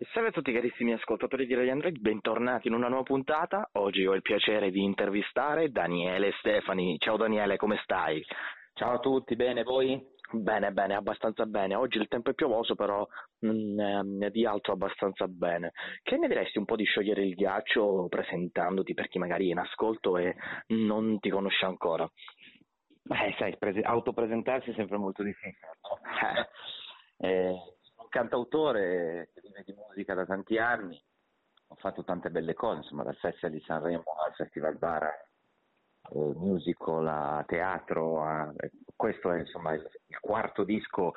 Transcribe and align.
Salve 0.00 0.28
a 0.28 0.30
tutti 0.30 0.52
carissimi 0.52 0.92
ascoltatori 0.92 1.44
di 1.44 1.54
Radio 1.56 1.72
Android, 1.72 1.98
bentornati 1.98 2.68
in 2.68 2.74
una 2.74 2.86
nuova 2.86 3.02
puntata. 3.02 3.68
Oggi 3.72 4.06
ho 4.06 4.14
il 4.14 4.22
piacere 4.22 4.70
di 4.70 4.84
intervistare 4.84 5.70
Daniele 5.70 6.30
Stefani. 6.38 6.96
Ciao 6.98 7.16
Daniele, 7.16 7.56
come 7.56 7.80
stai? 7.82 8.24
Ciao 8.74 8.92
a 8.92 8.98
tutti, 9.00 9.34
bene 9.34 9.64
voi? 9.64 10.00
Bene, 10.30 10.70
bene, 10.70 10.94
abbastanza 10.94 11.46
bene. 11.46 11.74
Oggi 11.74 11.98
il 11.98 12.06
tempo 12.06 12.30
è 12.30 12.34
piovoso, 12.34 12.76
però 12.76 13.04
mh, 13.40 14.28
di 14.28 14.46
altro 14.46 14.74
abbastanza 14.74 15.26
bene. 15.26 15.72
Che 16.04 16.16
ne 16.16 16.28
diresti 16.28 16.58
un 16.58 16.64
po' 16.64 16.76
di 16.76 16.84
sciogliere 16.84 17.26
il 17.26 17.34
ghiaccio 17.34 18.06
presentandoti 18.08 18.94
per 18.94 19.08
chi 19.08 19.18
magari 19.18 19.48
è 19.48 19.50
in 19.50 19.58
ascolto 19.58 20.16
e 20.16 20.36
non 20.68 21.18
ti 21.18 21.28
conosce 21.28 21.64
ancora? 21.64 22.08
Beh, 23.02 23.34
sai, 23.36 23.56
prese- 23.58 23.82
autopresentarsi 23.82 24.70
è 24.70 24.74
sempre 24.74 24.96
molto 24.96 25.24
difficile. 25.24 25.66
No? 25.82 26.46
Eh, 27.18 27.28
eh, 27.28 27.54
cantautore 28.08 29.30
che 29.34 29.40
vive 29.42 29.62
di 29.64 29.74
musica 29.74 30.14
da 30.14 30.24
tanti 30.24 30.58
anni, 30.58 31.00
ho 31.68 31.74
fatto 31.76 32.02
tante 32.04 32.30
belle 32.30 32.54
cose, 32.54 32.78
insomma, 32.78 33.02
dal 33.02 33.16
Festival 33.16 33.52
di 33.52 33.62
Sanremo 33.66 34.04
al 34.26 34.34
Festival 34.34 34.76
Bar, 34.76 35.04
eh, 35.04 36.32
musical, 36.36 37.06
a 37.06 37.44
teatro, 37.46 38.22
a... 38.22 38.52
questo 38.96 39.32
è 39.32 39.40
insomma 39.40 39.72
il, 39.74 39.86
il 40.06 40.18
quarto 40.20 40.64
disco 40.64 41.14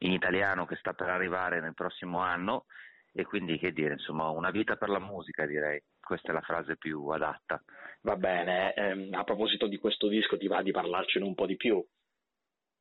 in 0.00 0.12
italiano 0.12 0.64
che 0.64 0.76
sta 0.76 0.94
per 0.94 1.08
arrivare 1.08 1.60
nel 1.60 1.74
prossimo 1.74 2.20
anno 2.20 2.64
e 3.12 3.24
quindi 3.24 3.58
che 3.58 3.72
dire, 3.72 3.94
insomma, 3.94 4.28
una 4.30 4.50
vita 4.50 4.76
per 4.76 4.88
la 4.88 5.00
musica 5.00 5.44
direi, 5.44 5.82
questa 6.00 6.30
è 6.30 6.32
la 6.32 6.40
frase 6.40 6.76
più 6.76 7.06
adatta. 7.08 7.62
Va 8.02 8.16
bene, 8.16 8.72
ehm, 8.74 9.14
a 9.14 9.24
proposito 9.24 9.66
di 9.66 9.78
questo 9.78 10.08
disco 10.08 10.38
ti 10.38 10.46
va 10.46 10.62
di 10.62 10.70
parlarcene 10.70 11.24
un 11.24 11.34
po' 11.34 11.46
di 11.46 11.56
più? 11.56 11.84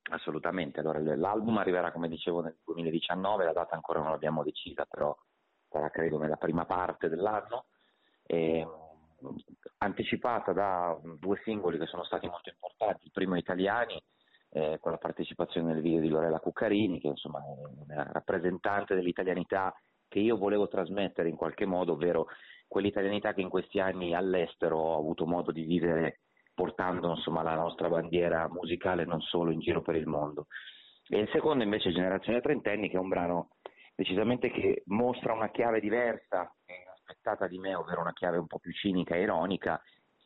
Assolutamente, 0.10 0.80
allora 0.80 1.00
l'album 1.16 1.58
arriverà 1.58 1.92
come 1.92 2.08
dicevo 2.08 2.42
nel 2.42 2.58
2019, 2.64 3.44
la 3.44 3.54
data 3.54 3.76
ancora 3.76 4.00
non 4.00 4.12
l'abbiamo 4.12 4.44
decisa, 4.44 4.86
però 4.86 5.16
sarà 5.70 5.90
credo 5.90 6.18
nella 6.18 6.38
prima 6.38 6.66
parte 6.66 7.10
dell'anno, 7.10 7.66
e, 8.26 8.68
anticipata 9.78 10.52
da 10.52 10.98
due 11.20 11.40
singoli 11.44 11.78
che 11.78 11.86
sono 11.86 12.04
stati 12.04 12.28
molto 12.28 12.50
importanti, 12.50 13.06
il 13.06 13.12
primo 13.12 13.36
Italiani, 13.36 14.02
eh, 14.52 14.80
con 14.82 14.92
la 14.92 14.98
partecipazione 14.98 15.74
nel 15.74 15.82
video 15.82 16.00
di 16.00 16.10
Lorella 16.10 16.40
Cuccarini, 16.40 17.00
che 17.00 17.08
insomma 17.08 17.40
è 17.40 17.94
una 17.94 18.10
rappresentante 18.12 18.96
dell'italianità 18.96 19.74
che 20.08 20.20
io 20.20 20.38
volevo 20.38 20.68
trasmettere 20.68 21.30
in 21.30 21.36
qualche 21.36 21.66
modo, 21.66 21.94
ovvero 21.94 22.28
quell'italianità 22.68 23.34
che 23.34 23.42
in 23.42 23.50
questi 23.50 23.80
anni 23.80 24.16
all'estero 24.16 24.78
ho 24.78 24.98
avuto 24.98 25.28
modo 25.28 25.52
di 25.52 25.64
vivere 25.64 26.22
portando 26.60 27.12
insomma, 27.12 27.42
la 27.42 27.56
nostra 27.56 27.88
bandiera 27.88 28.50
musicale 28.50 29.06
non 29.06 29.22
solo 29.22 29.52
in 29.52 29.62
giro 29.62 29.82
per 29.82 29.96
il 29.96 30.08
mondo. 30.08 30.48
E 31.08 31.18
il 31.18 31.30
secondo 31.32 31.64
invece 31.64 31.94
Generazione 31.94 32.42
Trentenni 32.42 32.90
che 32.90 32.98
è 32.98 33.00
un 33.00 33.08
brano 33.08 33.52
decisamente 33.96 34.52
che 34.52 34.84
mostra 34.88 35.32
una 35.32 35.52
chiave 35.52 35.80
diversa 35.80 36.54
e 36.66 36.82
inaspettata 36.82 37.48
di 37.48 37.58
me, 37.60 37.76
ovvero 37.76 38.02
una 38.02 38.12
chiave 38.12 38.38
un 38.38 38.48
po' 38.48 38.60
più 38.60 38.74
cinica 38.74 39.16
e 39.16 39.22
ironica, 39.22 39.82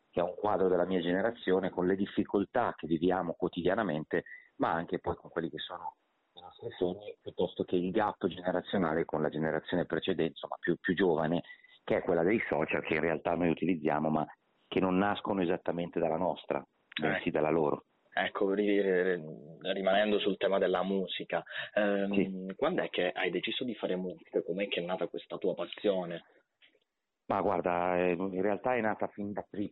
che 0.10 0.22
è 0.22 0.24
un 0.24 0.34
quadro 0.34 0.70
della 0.70 0.88
mia 0.88 1.02
generazione 1.02 1.70
con 1.70 1.86
le 1.86 1.96
difficoltà 1.96 2.74
che 2.76 2.88
viviamo 2.88 3.34
quotidianamente, 3.34 4.24
ma 4.56 4.72
anche 4.72 4.98
poi 5.00 5.16
con 5.16 5.30
quelli 5.30 5.52
che 5.52 5.60
sono 5.60 5.98
i 6.34 6.42
nostri 6.42 6.72
sogni, 6.72 7.16
piuttosto 7.22 7.64
che 7.64 7.76
il 7.76 7.92
gap 7.92 8.26
generazionale 8.26 9.06
con 9.06 9.22
la 9.22 9.30
generazione 9.30 9.86
precedente, 9.86 10.32
insomma 10.32 10.56
più, 10.60 10.78
più 10.80 10.96
giovane, 10.96 11.44
che 11.84 11.98
è 11.98 12.02
quella 12.02 12.24
dei 12.24 12.42
social 12.50 12.82
che 12.82 12.96
in 12.96 13.02
realtà 13.02 13.36
noi 13.36 13.50
utilizziamo, 13.50 14.10
ma 14.10 14.26
che 14.74 14.80
non 14.80 14.98
nascono 14.98 15.44
esattamente 15.44 16.00
dalla 16.00 16.18
nostra, 16.18 16.66
bensì 17.00 17.28
eh. 17.28 17.32
dalla 17.32 17.52
loro. 17.52 17.86
Ecco, 18.12 18.54
rimanendo 18.54 20.18
sul 20.18 20.38
tema 20.38 20.58
della 20.58 20.82
musica, 20.82 21.44
ehm, 21.76 22.14
sì. 22.14 22.54
quando 22.56 22.82
è 22.82 22.90
che 22.90 23.12
hai 23.12 23.30
deciso 23.30 23.64
di 23.66 23.76
fare 23.76 23.96
musica? 23.96 24.42
Com'è 24.42 24.68
che 24.68 24.82
è 24.82 24.84
nata 24.84 25.08
questa 25.08 25.38
tua 25.38 25.54
passione? 25.54 26.24
Ma 27.28 27.40
guarda, 27.42 27.98
eh, 27.98 28.14
in 28.14 28.42
realtà 28.42 28.74
è 28.74 28.82
nata 28.82 29.06
fin 29.10 29.32
da 29.32 29.46
primi 29.48 29.72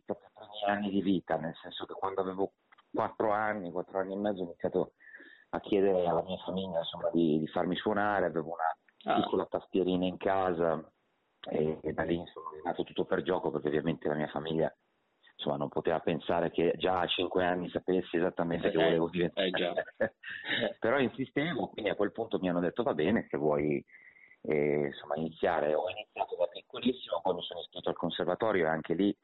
anni 0.68 0.90
di 0.90 1.02
vita, 1.02 1.36
nel 1.36 1.54
senso 1.60 1.84
che 1.84 1.94
quando 1.94 2.20
avevo 2.20 2.52
quattro 2.92 3.32
anni, 3.32 3.72
quattro 3.72 3.98
anni 3.98 4.12
e 4.12 4.18
mezzo 4.18 4.42
ho 4.42 4.44
iniziato 4.44 4.92
a 5.50 5.60
chiedere 5.60 6.06
alla 6.06 6.22
mia 6.22 6.38
famiglia 6.44 6.78
insomma, 6.78 7.10
di, 7.10 7.40
di 7.40 7.48
farmi 7.48 7.74
suonare, 7.74 8.26
avevo 8.26 8.52
una 8.52 9.14
ah. 9.14 9.20
piccola 9.20 9.46
tastierina 9.46 10.06
in 10.06 10.16
casa 10.16 10.80
e, 11.50 11.78
e 11.82 11.92
da 11.92 12.04
lì 12.04 12.14
insomma, 12.14 12.50
è 12.50 12.60
nato 12.64 12.84
tutto 12.84 13.04
per 13.04 13.22
gioco 13.22 13.50
perché 13.50 13.66
ovviamente 13.68 14.08
la 14.08 14.14
mia 14.14 14.28
famiglia 14.28 14.72
insomma, 15.42 15.56
non 15.56 15.68
poteva 15.68 15.98
pensare 15.98 16.50
che 16.50 16.74
già 16.76 17.00
a 17.00 17.06
cinque 17.06 17.44
anni 17.44 17.68
sapessi 17.68 18.16
esattamente 18.16 18.70
che 18.70 18.80
eh, 18.80 18.84
volevo 18.84 19.08
diventare. 19.08 19.84
Eh, 19.96 20.12
Però 20.78 20.98
insistevo, 20.98 21.68
quindi 21.68 21.90
a 21.90 21.96
quel 21.96 22.12
punto 22.12 22.38
mi 22.38 22.48
hanno 22.48 22.60
detto 22.60 22.84
va 22.84 22.94
bene, 22.94 23.26
se 23.28 23.36
vuoi 23.36 23.84
eh, 24.42 24.86
insomma, 24.86 25.16
iniziare. 25.16 25.74
Ho 25.74 25.88
iniziato 25.90 26.36
da 26.36 26.46
piccolissimo, 26.46 27.20
poi 27.22 27.34
mi 27.34 27.42
sono 27.42 27.60
iscritto 27.60 27.88
al 27.88 27.96
conservatorio 27.96 28.66
e 28.66 28.68
anche 28.68 28.94
lì 28.94 29.16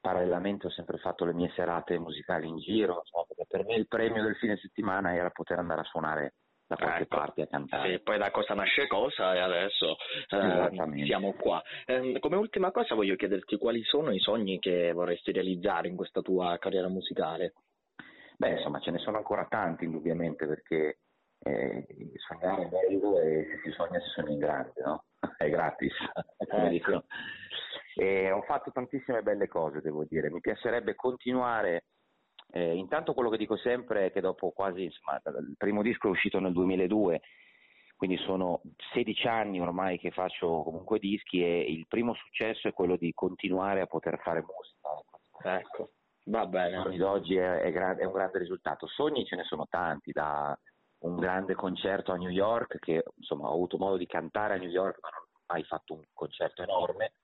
parallelamente 0.00 0.66
ho 0.66 0.70
sempre 0.70 0.98
fatto 0.98 1.24
le 1.24 1.32
mie 1.32 1.50
serate 1.54 1.98
musicali 1.98 2.46
in 2.46 2.58
giro, 2.58 2.98
insomma, 2.98 3.24
perché 3.26 3.46
per 3.48 3.64
me 3.64 3.74
il 3.76 3.88
premio 3.88 4.22
del 4.22 4.36
fine 4.36 4.56
settimana 4.58 5.14
era 5.14 5.30
poter 5.30 5.58
andare 5.58 5.80
a 5.80 5.84
suonare 5.84 6.34
da 6.74 6.84
qualche 6.84 7.02
ecco. 7.02 7.16
parte 7.16 7.42
a 7.42 7.46
cantare. 7.46 7.90
Sì, 7.90 8.02
poi 8.02 8.18
da 8.18 8.30
cosa 8.30 8.54
nasce 8.54 8.86
cosa 8.86 9.34
e 9.34 9.38
adesso 9.38 9.96
eh, 10.28 11.04
siamo 11.04 11.32
qua. 11.34 11.62
Eh, 11.86 12.18
come 12.20 12.36
ultima 12.36 12.70
cosa 12.70 12.94
voglio 12.94 13.16
chiederti 13.16 13.56
quali 13.56 13.82
sono 13.82 14.12
i 14.12 14.18
sogni 14.18 14.58
che 14.58 14.92
vorresti 14.92 15.32
realizzare 15.32 15.88
in 15.88 15.96
questa 15.96 16.20
tua 16.20 16.56
carriera 16.58 16.88
musicale? 16.88 17.54
Beh, 18.36 18.50
insomma, 18.50 18.80
ce 18.80 18.90
ne 18.90 18.98
sono 18.98 19.16
ancora 19.16 19.46
tanti 19.48 19.84
indubbiamente 19.84 20.46
perché 20.46 20.98
eh, 21.38 21.86
sognare 22.26 22.62
è 22.62 22.68
bello 22.68 23.20
e 23.20 23.46
se 23.48 23.60
si 23.62 23.70
sogna 23.72 24.00
si 24.00 24.08
sogna 24.08 24.30
in 24.30 24.38
grande, 24.38 24.72
no? 24.84 25.04
È 25.36 25.48
gratis, 25.48 25.92
come 26.48 26.62
ecco. 26.64 26.68
dicono. 26.70 27.04
E 27.96 28.30
ho 28.32 28.42
fatto 28.42 28.72
tantissime 28.72 29.22
belle 29.22 29.46
cose, 29.46 29.80
devo 29.80 30.04
dire. 30.04 30.30
Mi 30.30 30.40
piacerebbe 30.40 30.94
continuare 30.94 31.84
eh, 32.56 32.76
intanto 32.76 33.14
quello 33.14 33.30
che 33.30 33.36
dico 33.36 33.56
sempre 33.56 34.06
è 34.06 34.12
che 34.12 34.20
dopo 34.20 34.52
quasi, 34.52 34.84
insomma, 34.84 35.20
il 35.40 35.56
primo 35.58 35.82
disco 35.82 36.06
è 36.06 36.10
uscito 36.10 36.38
nel 36.38 36.52
2002, 36.52 37.20
quindi 37.96 38.16
sono 38.18 38.60
16 38.92 39.26
anni 39.26 39.60
ormai 39.60 39.98
che 39.98 40.12
faccio 40.12 40.62
comunque 40.62 41.00
dischi 41.00 41.42
e 41.42 41.62
il 41.62 41.86
primo 41.88 42.14
successo 42.14 42.68
è 42.68 42.72
quello 42.72 42.94
di 42.94 43.12
continuare 43.12 43.80
a 43.80 43.86
poter 43.86 44.20
fare 44.20 44.44
musica. 44.46 45.58
Ecco, 45.58 45.94
va 46.26 46.46
bene. 46.46 46.78
Oggi 46.78 46.96
d'oggi 46.96 47.34
è, 47.34 47.58
è, 47.58 47.72
è, 47.72 48.04
un 48.04 48.12
grande 48.12 48.38
risultato. 48.38 48.86
Sogni 48.86 49.24
ce 49.24 49.34
ne 49.34 49.42
sono 49.42 49.66
tanti, 49.68 50.12
da 50.12 50.56
un 50.98 51.16
grande 51.16 51.56
concerto 51.56 52.12
a 52.12 52.16
New 52.16 52.30
York, 52.30 52.78
che 52.78 53.02
insomma 53.16 53.48
ho 53.48 53.54
avuto 53.54 53.78
modo 53.78 53.96
di 53.96 54.06
cantare 54.06 54.54
a 54.54 54.58
New 54.58 54.70
York, 54.70 55.00
ma 55.02 55.08
non 55.08 55.22
ho 55.24 55.42
mai 55.48 55.64
fatto 55.64 55.94
un 55.94 56.04
concerto 56.12 56.62
enorme 56.62 57.14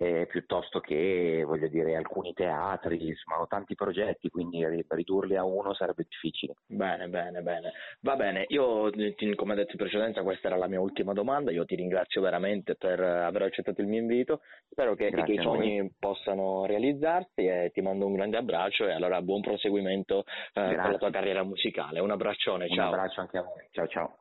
eh, 0.00 0.26
piuttosto 0.26 0.78
che 0.78 1.42
voglio 1.44 1.66
dire 1.66 1.96
alcuni 1.96 2.32
teatri, 2.32 3.08
insomma 3.08 3.40
ho 3.40 3.46
tanti 3.48 3.74
progetti, 3.74 4.30
quindi 4.30 4.64
ridurli 4.88 5.34
a 5.34 5.44
uno 5.44 5.74
sarebbe 5.74 6.06
difficile. 6.08 6.54
Bene, 6.66 7.08
bene, 7.08 7.42
bene. 7.42 7.72
Va 8.00 8.14
bene, 8.14 8.44
io 8.48 8.90
come 9.34 9.54
detto 9.56 9.72
in 9.72 9.78
precedenza 9.78 10.22
questa 10.22 10.46
era 10.46 10.56
la 10.56 10.68
mia 10.68 10.80
ultima 10.80 11.12
domanda, 11.12 11.50
io 11.50 11.64
ti 11.64 11.74
ringrazio 11.74 12.20
veramente 12.20 12.76
per 12.76 13.00
aver 13.00 13.42
accettato 13.42 13.80
il 13.80 13.88
mio 13.88 14.00
invito, 14.00 14.42
spero 14.70 14.94
che 14.94 15.06
i 15.06 15.10
tuoi 15.10 15.42
sogni 15.42 15.92
possano 15.98 16.64
realizzarsi 16.66 17.46
e 17.46 17.70
ti 17.72 17.80
mando 17.80 18.06
un 18.06 18.14
grande 18.14 18.36
abbraccio 18.36 18.86
e 18.86 18.92
allora 18.92 19.20
buon 19.20 19.40
proseguimento 19.40 20.20
eh, 20.20 20.24
per 20.52 20.76
la 20.76 20.98
tua 20.98 21.10
carriera 21.10 21.42
musicale. 21.42 21.98
Un 21.98 22.12
abbraccione, 22.12 22.68
ciao. 22.68 22.88
Un 22.88 22.94
abbraccio 22.94 23.20
anche 23.20 23.38
a 23.38 23.42
voi, 23.42 23.66
ciao 23.72 23.88
ciao. 23.88 24.18